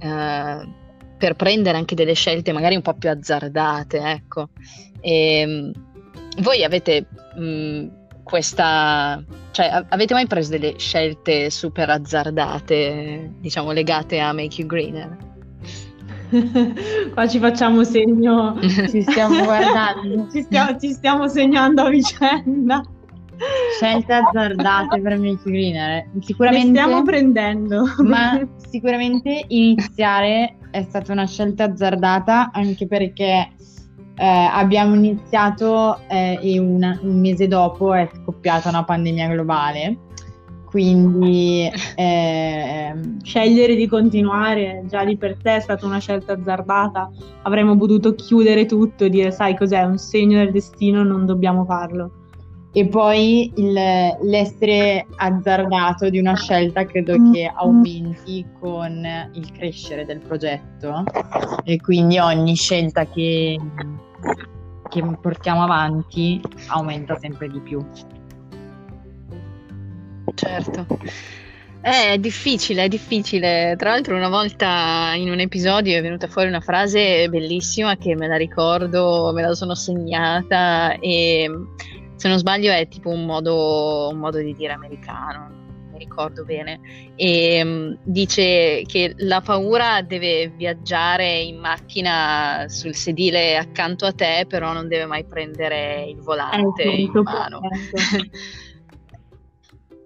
Uh, 0.00 0.78
per 1.20 1.34
prendere 1.36 1.76
anche 1.76 1.94
delle 1.94 2.14
scelte 2.14 2.50
magari 2.50 2.76
un 2.76 2.82
po' 2.82 2.94
più 2.94 3.10
azzardate, 3.10 3.98
ecco. 3.98 4.48
E, 5.00 5.40
ehm, 5.40 5.72
voi 6.38 6.64
avete 6.64 7.06
mh, 7.36 7.44
mm, 7.44 7.88
questa, 8.22 9.22
cioè 9.50 9.84
avete 9.88 10.14
mai 10.14 10.26
preso 10.26 10.50
delle 10.50 10.78
scelte 10.78 11.50
super 11.50 11.90
azzardate, 11.90 13.32
diciamo 13.38 13.72
legate 13.72 14.18
a 14.18 14.32
Make 14.32 14.60
You 14.60 14.66
Greener? 14.66 15.29
Qua 17.12 17.28
ci 17.28 17.38
facciamo 17.38 17.84
segno, 17.84 18.58
ci 18.60 19.02
stiamo 19.02 19.42
guardando, 19.44 20.28
ci 20.30 20.42
stiamo, 20.42 20.78
ci 20.78 20.92
stiamo 20.92 21.28
segnando 21.28 21.82
a 21.82 21.88
vicenda. 21.88 22.82
Scelte 23.76 24.12
azzardate 24.12 25.00
per 25.00 25.14
You 25.14 25.38
Greener, 25.42 26.06
sicuramente. 26.20 26.66
Le 26.66 26.72
stiamo 26.72 27.02
prendendo. 27.02 27.84
Ma 28.04 28.38
sicuramente 28.56 29.44
iniziare 29.48 30.56
è 30.70 30.82
stata 30.82 31.12
una 31.12 31.26
scelta 31.26 31.64
azzardata 31.64 32.50
anche 32.52 32.86
perché 32.86 33.48
eh, 34.14 34.26
abbiamo 34.26 34.94
iniziato 34.94 36.00
eh, 36.06 36.38
e 36.42 36.58
una, 36.58 36.98
un 37.02 37.18
mese 37.18 37.48
dopo 37.48 37.94
è 37.94 38.08
scoppiata 38.12 38.68
una 38.68 38.84
pandemia 38.84 39.28
globale. 39.28 39.96
Quindi 40.70 41.68
eh, 41.96 42.94
scegliere 43.22 43.74
di 43.74 43.86
continuare 43.86 44.84
già 44.86 45.04
di 45.04 45.16
per 45.16 45.36
sé 45.42 45.56
è 45.56 45.60
stata 45.60 45.84
una 45.84 45.98
scelta 45.98 46.34
azzardata. 46.34 47.10
Avremmo 47.42 47.76
potuto 47.76 48.14
chiudere 48.14 48.64
tutto 48.64 49.04
e 49.04 49.10
dire: 49.10 49.32
Sai 49.32 49.56
cos'è? 49.56 49.82
Un 49.82 49.98
segno 49.98 50.38
del 50.38 50.52
destino, 50.52 51.02
non 51.02 51.26
dobbiamo 51.26 51.64
farlo 51.64 52.12
e 52.72 52.86
poi 52.86 53.52
il, 53.56 53.72
l'essere 53.72 55.06
azzardato 55.16 56.08
di 56.08 56.18
una 56.18 56.34
scelta 56.34 56.84
credo 56.84 57.18
mm. 57.18 57.32
che 57.32 57.52
aumenti 57.52 58.46
con 58.60 59.04
il 59.32 59.52
crescere 59.52 60.04
del 60.04 60.20
progetto 60.20 61.02
e 61.64 61.80
quindi 61.80 62.18
ogni 62.18 62.54
scelta 62.54 63.06
che, 63.06 63.58
che 64.88 65.18
portiamo 65.20 65.64
avanti 65.64 66.40
aumenta 66.68 67.16
sempre 67.18 67.48
di 67.48 67.60
più. 67.60 67.84
Certo. 70.40 70.86
È 71.82 72.16
difficile, 72.18 72.84
è 72.84 72.88
difficile. 72.88 73.74
Tra 73.76 73.90
l'altro, 73.90 74.16
una 74.16 74.28
volta 74.28 75.12
in 75.14 75.30
un 75.30 75.38
episodio 75.38 75.96
è 75.96 76.02
venuta 76.02 76.28
fuori 76.28 76.48
una 76.48 76.60
frase 76.60 77.28
bellissima 77.28 77.96
che 77.96 78.14
me 78.16 78.26
la 78.26 78.36
ricordo, 78.36 79.32
me 79.34 79.42
la 79.42 79.54
sono 79.54 79.74
segnata 79.74 80.94
e 80.98 81.50
se 82.16 82.28
non 82.28 82.38
sbaglio 82.38 82.72
è 82.72 82.88
tipo 82.88 83.10
un 83.10 83.24
modo, 83.24 84.08
un 84.10 84.18
modo 84.18 84.38
di 84.38 84.54
dire 84.54 84.72
americano, 84.72 85.48
mi 85.92 85.98
ricordo 85.98 86.44
bene, 86.44 86.80
e 87.16 87.62
um, 87.62 87.98
dice 88.02 88.82
che 88.86 89.14
la 89.18 89.40
paura 89.40 90.02
deve 90.02 90.48
viaggiare 90.48 91.38
in 91.38 91.58
macchina 91.58 92.66
sul 92.68 92.94
sedile 92.94 93.56
accanto 93.56 94.04
a 94.04 94.12
te, 94.12 94.44
però 94.46 94.74
non 94.74 94.86
deve 94.86 95.06
mai 95.06 95.24
prendere 95.24 96.04
il 96.08 96.20
volante 96.20 96.82
eh, 96.82 97.00
in 97.00 97.10
mano. 97.24 97.60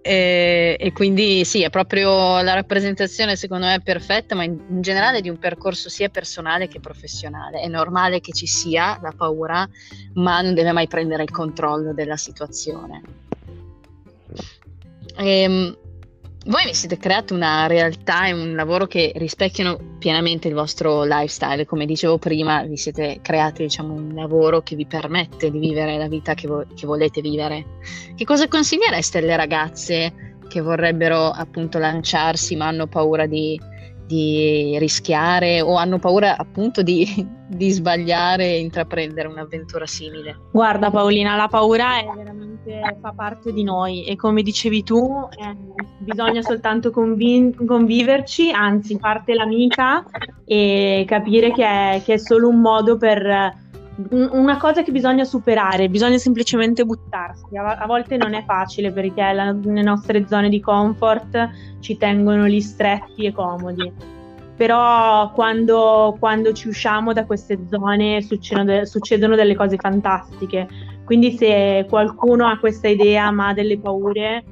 E, 0.07 0.77
e, 0.79 0.91
quindi 0.91 1.43
sì, 1.45 1.63
è 1.63 1.71
proprio 1.71 2.39
la 2.41 2.53
rappresentazione 2.53 3.35
secondo 3.35 3.65
me 3.65 3.81
perfetta, 3.83 4.35
ma 4.35 4.43
in, 4.43 4.55
in, 4.69 4.81
generale 4.81 5.19
di 5.19 5.29
un 5.29 5.39
percorso 5.39 5.89
sia 5.89 6.09
personale 6.09 6.67
che 6.67 6.79
professionale. 6.79 7.61
È 7.61 7.67
normale 7.67 8.19
che 8.19 8.31
ci 8.31 8.45
sia 8.45 8.99
la 9.01 9.11
paura, 9.17 9.67
ma 10.13 10.41
non 10.41 10.53
deve 10.53 10.73
mai 10.73 10.85
prendere 10.85 11.23
il 11.23 11.31
controllo 11.31 11.91
della 11.91 12.17
situazione. 12.17 13.01
Ehm, 15.17 15.75
voi 16.47 16.65
vi 16.65 16.73
siete 16.75 16.97
creati 16.97 17.33
una 17.33 17.65
realtà 17.65 18.27
e 18.27 18.33
un 18.33 18.53
lavoro 18.55 18.85
che 18.85 19.11
rispecchiano 19.15 19.95
pienamente 19.97 20.47
il 20.47 20.53
vostro 20.53 21.03
lifestyle. 21.03 21.65
Come 21.65 21.85
dicevo 21.85 22.19
prima, 22.19 22.61
vi 22.63 22.77
siete 22.77 23.19
creati 23.21 23.63
diciamo, 23.63 23.93
un 23.93 24.13
lavoro 24.13 24.61
che 24.61 24.75
vi 24.75 24.85
permette 24.85 25.49
di 25.49 25.57
vivere 25.57 25.97
la 25.97 26.07
vita 26.07 26.35
che, 26.35 26.47
vo- 26.47 26.65
che 26.75 26.85
volete 26.85 27.21
vivere. 27.21 27.65
Che 28.15 28.25
cosa 28.25 28.47
consigliereste 28.47 29.17
alle 29.17 29.35
ragazze 29.35 30.37
che 30.47 30.61
vorrebbero 30.61 31.31
appunto 31.31 31.79
lanciarsi 31.79 32.55
ma 32.55 32.67
hanno 32.67 32.85
paura 32.85 33.25
di, 33.25 33.59
di 34.05 34.77
rischiare 34.79 35.61
o 35.61 35.75
hanno 35.75 35.99
paura 35.99 36.37
appunto 36.37 36.81
di, 36.81 37.05
di, 37.47 37.69
sbagliare 37.71 38.45
e 38.45 38.59
intraprendere 38.59 39.27
un'avventura 39.27 39.85
simile? 39.85 40.37
Guarda 40.51 40.91
Paolina, 40.91 41.35
la 41.35 41.47
paura 41.47 41.99
è 41.99 42.05
veramente 42.15 42.81
fa 42.99 43.13
parte 43.13 43.53
di 43.53 43.63
noi 43.63 44.05
e 44.05 44.15
come 44.15 44.41
dicevi 44.41 44.83
tu 44.83 45.27
eh, 45.37 45.55
bisogna 45.99 46.41
soltanto 46.41 46.91
convin- 46.91 47.65
conviverci, 47.65 48.51
anzi 48.51 48.97
parte 48.97 49.33
l'amica 49.33 50.03
e 50.45 51.03
capire 51.07 51.51
che 51.51 51.65
è, 51.65 52.01
che 52.03 52.13
è 52.13 52.17
solo 52.17 52.49
un 52.49 52.59
modo 52.61 52.97
per 52.97 53.63
una 54.09 54.57
cosa 54.57 54.83
che 54.83 54.91
bisogna 54.91 55.23
superare, 55.23 55.87
bisogna 55.89 56.17
semplicemente 56.17 56.83
buttarsi. 56.83 57.55
A, 57.55 57.77
a 57.77 57.85
volte 57.85 58.17
non 58.17 58.33
è 58.33 58.43
facile 58.43 58.91
perché 58.91 59.31
la, 59.31 59.51
le 59.51 59.81
nostre 59.81 60.27
zone 60.27 60.49
di 60.49 60.59
comfort 60.59 61.49
ci 61.79 61.97
tengono 61.97 62.45
lì 62.45 62.59
stretti 62.59 63.25
e 63.25 63.31
comodi. 63.31 63.91
Però 64.57 65.31
quando, 65.31 66.15
quando 66.19 66.53
ci 66.53 66.67
usciamo 66.69 67.13
da 67.13 67.25
queste 67.25 67.59
zone 67.69 68.21
succedono, 68.21 68.65
de- 68.65 68.85
succedono 68.85 69.35
delle 69.35 69.55
cose 69.55 69.77
fantastiche. 69.77 70.67
Quindi 71.05 71.37
se 71.37 71.85
qualcuno 71.89 72.47
ha 72.47 72.57
questa 72.57 72.87
idea 72.87 73.29
ma 73.31 73.49
ha 73.49 73.53
delle 73.53 73.77
paure, 73.79 74.43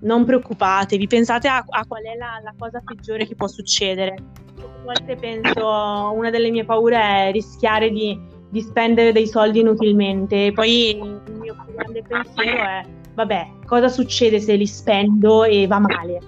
non 0.00 0.24
preoccupatevi, 0.24 1.06
pensate 1.06 1.48
a, 1.48 1.64
a 1.66 1.84
qual 1.86 2.02
è 2.02 2.16
la, 2.16 2.40
la 2.42 2.54
cosa 2.56 2.80
peggiore 2.84 3.26
che 3.26 3.34
può 3.34 3.46
succedere. 3.46 4.14
A 4.60 4.84
volte 4.84 5.16
penso, 5.16 6.12
una 6.14 6.30
delle 6.30 6.50
mie 6.50 6.64
paure 6.64 6.96
è 6.96 7.30
rischiare 7.32 7.90
di 7.90 8.32
di 8.54 8.62
spendere 8.62 9.10
dei 9.10 9.26
soldi 9.26 9.58
inutilmente. 9.58 10.52
Poi 10.52 10.90
il 10.90 11.32
mio 11.40 11.56
più 11.64 11.74
grande 11.74 12.04
pensiero 12.06 12.62
è, 12.62 12.86
vabbè, 13.12 13.48
cosa 13.66 13.88
succede 13.88 14.38
se 14.38 14.54
li 14.54 14.66
spendo 14.66 15.42
e 15.42 15.66
va 15.66 15.80
male? 15.80 16.20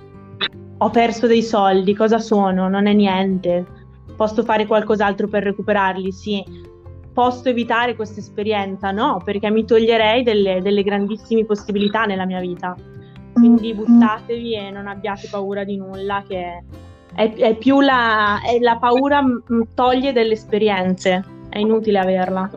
Ho 0.78 0.90
perso 0.90 1.28
dei 1.28 1.42
soldi, 1.42 1.94
cosa 1.94 2.18
sono? 2.18 2.68
Non 2.68 2.88
è 2.88 2.92
niente. 2.92 3.64
Posso 4.16 4.42
fare 4.42 4.66
qualcos'altro 4.66 5.28
per 5.28 5.44
recuperarli? 5.44 6.10
Sì. 6.10 6.44
Posso 7.12 7.48
evitare 7.48 7.94
questa 7.94 8.18
esperienza? 8.18 8.90
No, 8.90 9.22
perché 9.24 9.48
mi 9.48 9.64
toglierei 9.64 10.24
delle, 10.24 10.60
delle 10.60 10.82
grandissime 10.82 11.44
possibilità 11.44 12.06
nella 12.06 12.26
mia 12.26 12.40
vita. 12.40 12.74
Quindi 13.34 13.72
buttatevi 13.72 14.56
e 14.56 14.70
non 14.72 14.88
abbiate 14.88 15.28
paura 15.30 15.62
di 15.62 15.76
nulla, 15.76 16.24
che 16.26 16.64
è, 17.14 17.32
è 17.34 17.54
più 17.54 17.80
la, 17.80 18.40
è 18.42 18.58
la 18.58 18.78
paura 18.78 19.22
toglie 19.74 20.12
delle 20.12 20.32
esperienze 20.32 21.34
è 21.56 21.60
inutile 21.60 21.98
averla. 21.98 22.50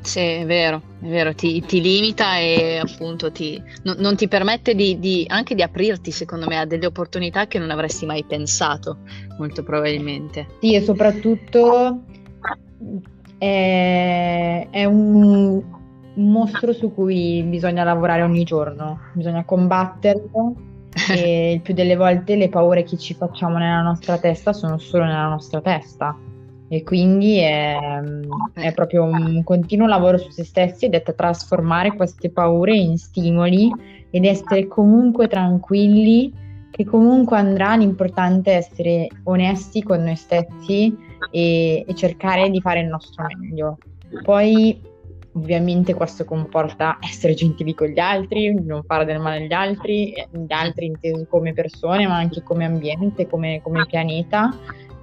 Sì, 0.00 0.20
è 0.20 0.46
vero, 0.46 0.80
è 1.00 1.06
vero, 1.06 1.34
ti, 1.34 1.60
ti 1.60 1.80
limita 1.80 2.38
e 2.38 2.78
appunto 2.78 3.30
ti, 3.30 3.62
no, 3.82 3.94
non 3.98 4.16
ti 4.16 4.26
permette 4.26 4.74
di, 4.74 4.98
di, 4.98 5.24
anche 5.28 5.54
di 5.54 5.62
aprirti, 5.62 6.10
secondo 6.10 6.46
me, 6.46 6.58
a 6.58 6.64
delle 6.64 6.86
opportunità 6.86 7.46
che 7.46 7.58
non 7.58 7.70
avresti 7.70 8.06
mai 8.06 8.24
pensato, 8.24 8.98
molto 9.38 9.62
probabilmente. 9.62 10.46
Sì, 10.60 10.74
e 10.74 10.80
soprattutto 10.80 12.04
è, 13.36 14.66
è 14.70 14.84
un, 14.86 15.62
un 16.14 16.30
mostro 16.30 16.72
su 16.72 16.94
cui 16.94 17.42
bisogna 17.42 17.84
lavorare 17.84 18.22
ogni 18.22 18.44
giorno, 18.44 19.00
bisogna 19.12 19.44
combatterlo 19.44 20.54
e 21.12 21.52
il 21.52 21.60
più 21.60 21.74
delle 21.74 21.96
volte 21.96 22.34
le 22.34 22.48
paure 22.48 22.82
che 22.82 22.96
ci 22.96 23.12
facciamo 23.12 23.58
nella 23.58 23.82
nostra 23.82 24.16
testa 24.16 24.54
sono 24.54 24.78
solo 24.78 25.04
nella 25.04 25.28
nostra 25.28 25.60
testa 25.60 26.16
e 26.68 26.82
quindi 26.82 27.38
è, 27.38 27.76
è, 28.52 28.72
proprio 28.74 29.04
un 29.04 29.42
continuo 29.42 29.86
lavoro 29.86 30.18
su 30.18 30.30
se 30.30 30.44
stessi 30.44 30.84
ed 30.84 30.94
è 30.94 31.02
trasformare 31.02 31.94
queste 31.94 32.30
paure 32.30 32.76
in 32.76 32.98
stimoli 32.98 33.72
ed 34.10 34.24
essere 34.24 34.68
comunque 34.68 35.28
tranquilli 35.28 36.46
che 36.70 36.84
comunque 36.84 37.38
andrà, 37.38 37.74
l'importante 37.74 38.52
è 38.52 38.56
essere 38.56 39.08
onesti 39.24 39.82
con 39.82 40.02
noi 40.02 40.16
stessi 40.16 40.94
e, 41.30 41.84
e 41.86 41.94
cercare 41.94 42.50
di 42.50 42.60
fare 42.60 42.80
il 42.80 42.86
nostro 42.86 43.24
meglio. 43.26 43.78
Poi 44.22 44.80
ovviamente 45.32 45.94
questo 45.94 46.24
comporta 46.24 46.98
essere 47.00 47.34
gentili 47.34 47.74
con 47.74 47.88
gli 47.88 47.98
altri, 47.98 48.52
non 48.62 48.82
fare 48.84 49.04
del 49.04 49.20
male 49.20 49.44
agli 49.44 49.52
altri, 49.52 50.12
gli 50.30 50.52
altri 50.52 50.86
intesi 50.86 51.26
come 51.28 51.52
persone 51.52 52.06
ma 52.06 52.16
anche 52.16 52.42
come 52.42 52.64
ambiente, 52.64 53.26
come, 53.26 53.60
come 53.62 53.86
pianeta 53.86 54.54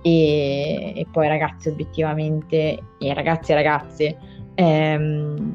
e, 0.06 0.94
e 0.96 1.08
poi 1.12 1.28
ragazzi 1.28 1.70
obiettivamente, 1.70 2.78
e 3.00 3.14
ragazzi 3.16 3.52
e 3.52 3.56
ragazze, 3.56 4.18
ehm, 4.54 5.54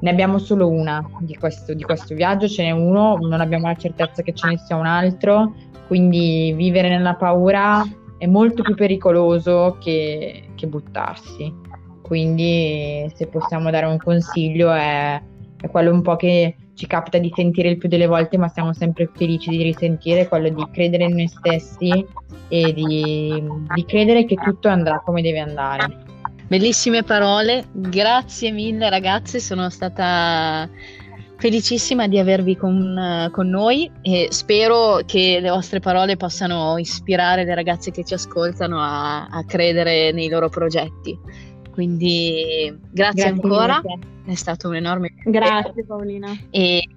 ne 0.00 0.10
abbiamo 0.10 0.38
solo 0.38 0.70
una 0.70 1.06
di 1.20 1.36
questo, 1.36 1.74
di 1.74 1.82
questo 1.82 2.14
viaggio, 2.14 2.48
ce 2.48 2.62
n'è 2.62 2.70
uno, 2.70 3.18
non 3.20 3.42
abbiamo 3.42 3.66
la 3.66 3.74
certezza 3.74 4.22
che 4.22 4.32
ce 4.32 4.48
ne 4.48 4.56
sia 4.56 4.74
un 4.74 4.86
altro, 4.86 5.52
quindi 5.86 6.54
vivere 6.56 6.88
nella 6.88 7.14
paura 7.14 7.84
è 8.16 8.26
molto 8.26 8.62
più 8.62 8.74
pericoloso 8.74 9.76
che, 9.78 10.48
che 10.54 10.66
buttarsi. 10.66 11.52
Quindi 12.00 13.12
se 13.14 13.26
possiamo 13.26 13.70
dare 13.70 13.84
un 13.84 13.98
consiglio 13.98 14.72
è, 14.72 15.20
è 15.60 15.68
quello 15.68 15.92
un 15.92 16.00
po' 16.00 16.16
che 16.16 16.56
ci 16.78 16.86
capita 16.86 17.18
di 17.18 17.32
sentire 17.34 17.70
il 17.70 17.76
più 17.76 17.88
delle 17.88 18.06
volte, 18.06 18.38
ma 18.38 18.48
siamo 18.48 18.72
sempre 18.72 19.10
felici 19.12 19.50
di 19.50 19.62
risentire, 19.64 20.28
quello 20.28 20.48
di 20.48 20.64
credere 20.72 21.04
in 21.04 21.16
noi 21.16 21.26
stessi 21.26 22.06
e 22.46 22.72
di, 22.72 23.42
di 23.74 23.84
credere 23.84 24.24
che 24.24 24.36
tutto 24.36 24.68
andrà 24.68 25.02
come 25.04 25.20
deve 25.20 25.40
andare. 25.40 26.06
Bellissime 26.46 27.02
parole, 27.02 27.64
grazie 27.72 28.52
mille 28.52 28.88
ragazze, 28.88 29.40
sono 29.40 29.68
stata 29.70 30.70
felicissima 31.36 32.06
di 32.06 32.18
avervi 32.18 32.56
con, 32.56 33.28
con, 33.32 33.48
noi 33.48 33.90
e 34.02 34.28
spero 34.30 35.00
che 35.04 35.38
le 35.40 35.50
vostre 35.50 35.80
parole 35.80 36.16
possano 36.16 36.78
ispirare 36.78 37.44
le 37.44 37.54
ragazze 37.54 37.90
che 37.90 38.04
ci 38.04 38.14
ascoltano 38.14 38.80
a, 38.80 39.26
a 39.26 39.44
credere 39.44 40.12
nei 40.12 40.28
loro 40.28 40.48
progetti. 40.48 41.18
Quindi 41.78 42.76
grazie, 42.90 43.22
grazie 43.22 43.28
ancora, 43.28 43.80
è 44.26 44.34
stato 44.34 44.66
un 44.66 44.74
enorme 44.74 45.12
piacere. 45.12 45.30
Grazie 45.30 45.84
Paolina. 45.84 46.36
E 46.50 46.88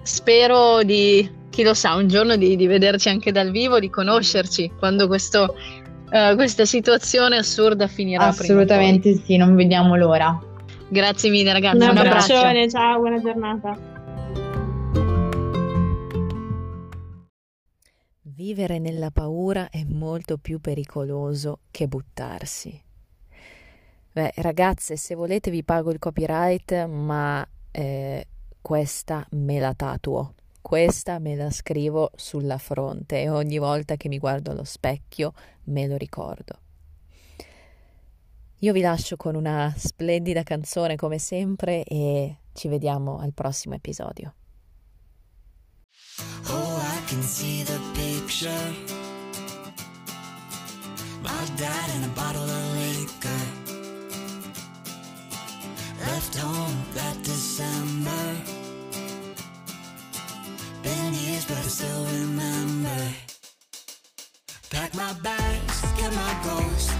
spero 0.00 0.82
di, 0.82 1.30
chi 1.50 1.62
lo 1.62 1.74
sa, 1.74 1.96
un 1.96 2.08
giorno 2.08 2.36
di, 2.36 2.56
di 2.56 2.66
vederci 2.66 3.10
anche 3.10 3.32
dal 3.32 3.50
vivo, 3.50 3.78
di 3.78 3.90
conoscerci 3.90 4.72
quando 4.78 5.06
questo, 5.06 5.54
uh, 6.12 6.34
questa 6.34 6.64
situazione 6.64 7.36
assurda 7.36 7.88
finirà. 7.88 8.28
Assolutamente 8.28 9.14
sì, 9.22 9.36
non 9.36 9.54
vediamo 9.54 9.96
l'ora. 9.96 10.40
Grazie 10.88 11.28
mille 11.28 11.52
ragazzi, 11.52 11.76
un, 11.76 11.90
un 11.90 11.96
abbraccio. 11.98 12.68
Ciao, 12.70 12.98
buona 13.00 13.20
giornata. 13.20 13.78
Vivere 18.22 18.78
nella 18.78 19.10
paura 19.10 19.68
è 19.68 19.84
molto 19.86 20.38
più 20.38 20.58
pericoloso 20.58 21.58
che 21.70 21.86
buttarsi. 21.86 22.84
Beh, 24.16 24.32
ragazze, 24.36 24.96
se 24.96 25.14
volete 25.14 25.50
vi 25.50 25.62
pago 25.62 25.90
il 25.90 25.98
copyright, 25.98 26.86
ma 26.86 27.46
eh, 27.70 28.26
questa 28.62 29.26
me 29.32 29.58
la 29.58 29.74
tatuo. 29.74 30.32
Questa 30.62 31.18
me 31.18 31.36
la 31.36 31.50
scrivo 31.50 32.10
sulla 32.14 32.56
fronte 32.56 33.20
e 33.20 33.28
ogni 33.28 33.58
volta 33.58 33.96
che 33.96 34.08
mi 34.08 34.16
guardo 34.16 34.52
allo 34.52 34.64
specchio 34.64 35.34
me 35.64 35.86
lo 35.86 35.98
ricordo. 35.98 36.58
Io 38.60 38.72
vi 38.72 38.80
lascio 38.80 39.18
con 39.18 39.34
una 39.34 39.74
splendida 39.76 40.42
canzone 40.44 40.96
come 40.96 41.18
sempre 41.18 41.84
e 41.84 42.38
ci 42.54 42.68
vediamo 42.68 43.18
al 43.18 43.34
prossimo 43.34 43.74
episodio. 43.74 44.34
Oh, 46.48 46.78
I 46.78 47.04
can 47.04 47.20
see 47.20 47.62
the 47.64 47.78
picture. 47.92 48.50
My 51.20 51.54
dad 51.56 51.94
in 51.96 52.04
a 52.04 52.12
bottle 52.14 52.44
of 52.44 52.74
liquor. 52.76 53.65
Left 56.00 56.36
home 56.36 56.76
that 56.94 57.22
December. 57.22 58.36
Been 60.82 61.14
years, 61.14 61.44
but 61.46 61.58
I 61.58 61.62
still 61.62 62.04
remember. 62.04 63.00
Pack 64.70 64.94
my 64.94 65.12
bags, 65.22 65.82
get 65.96 66.12
my 66.12 66.34
ghost. 66.44 66.90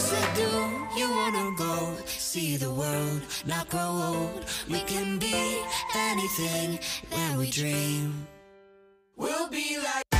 said, 0.00 0.34
Do 0.34 0.48
you 0.96 1.10
wanna 1.10 1.54
go 1.56 1.94
see 2.06 2.56
the 2.56 2.70
world, 2.70 3.20
not 3.46 3.68
grow 3.68 3.90
old? 3.90 4.44
We 4.68 4.80
can 4.80 5.18
be 5.18 5.62
anything 5.94 6.78
that 7.10 7.36
we 7.36 7.50
dream. 7.50 8.26
We'll 9.16 9.48
be 9.48 9.78
like. 9.78 10.19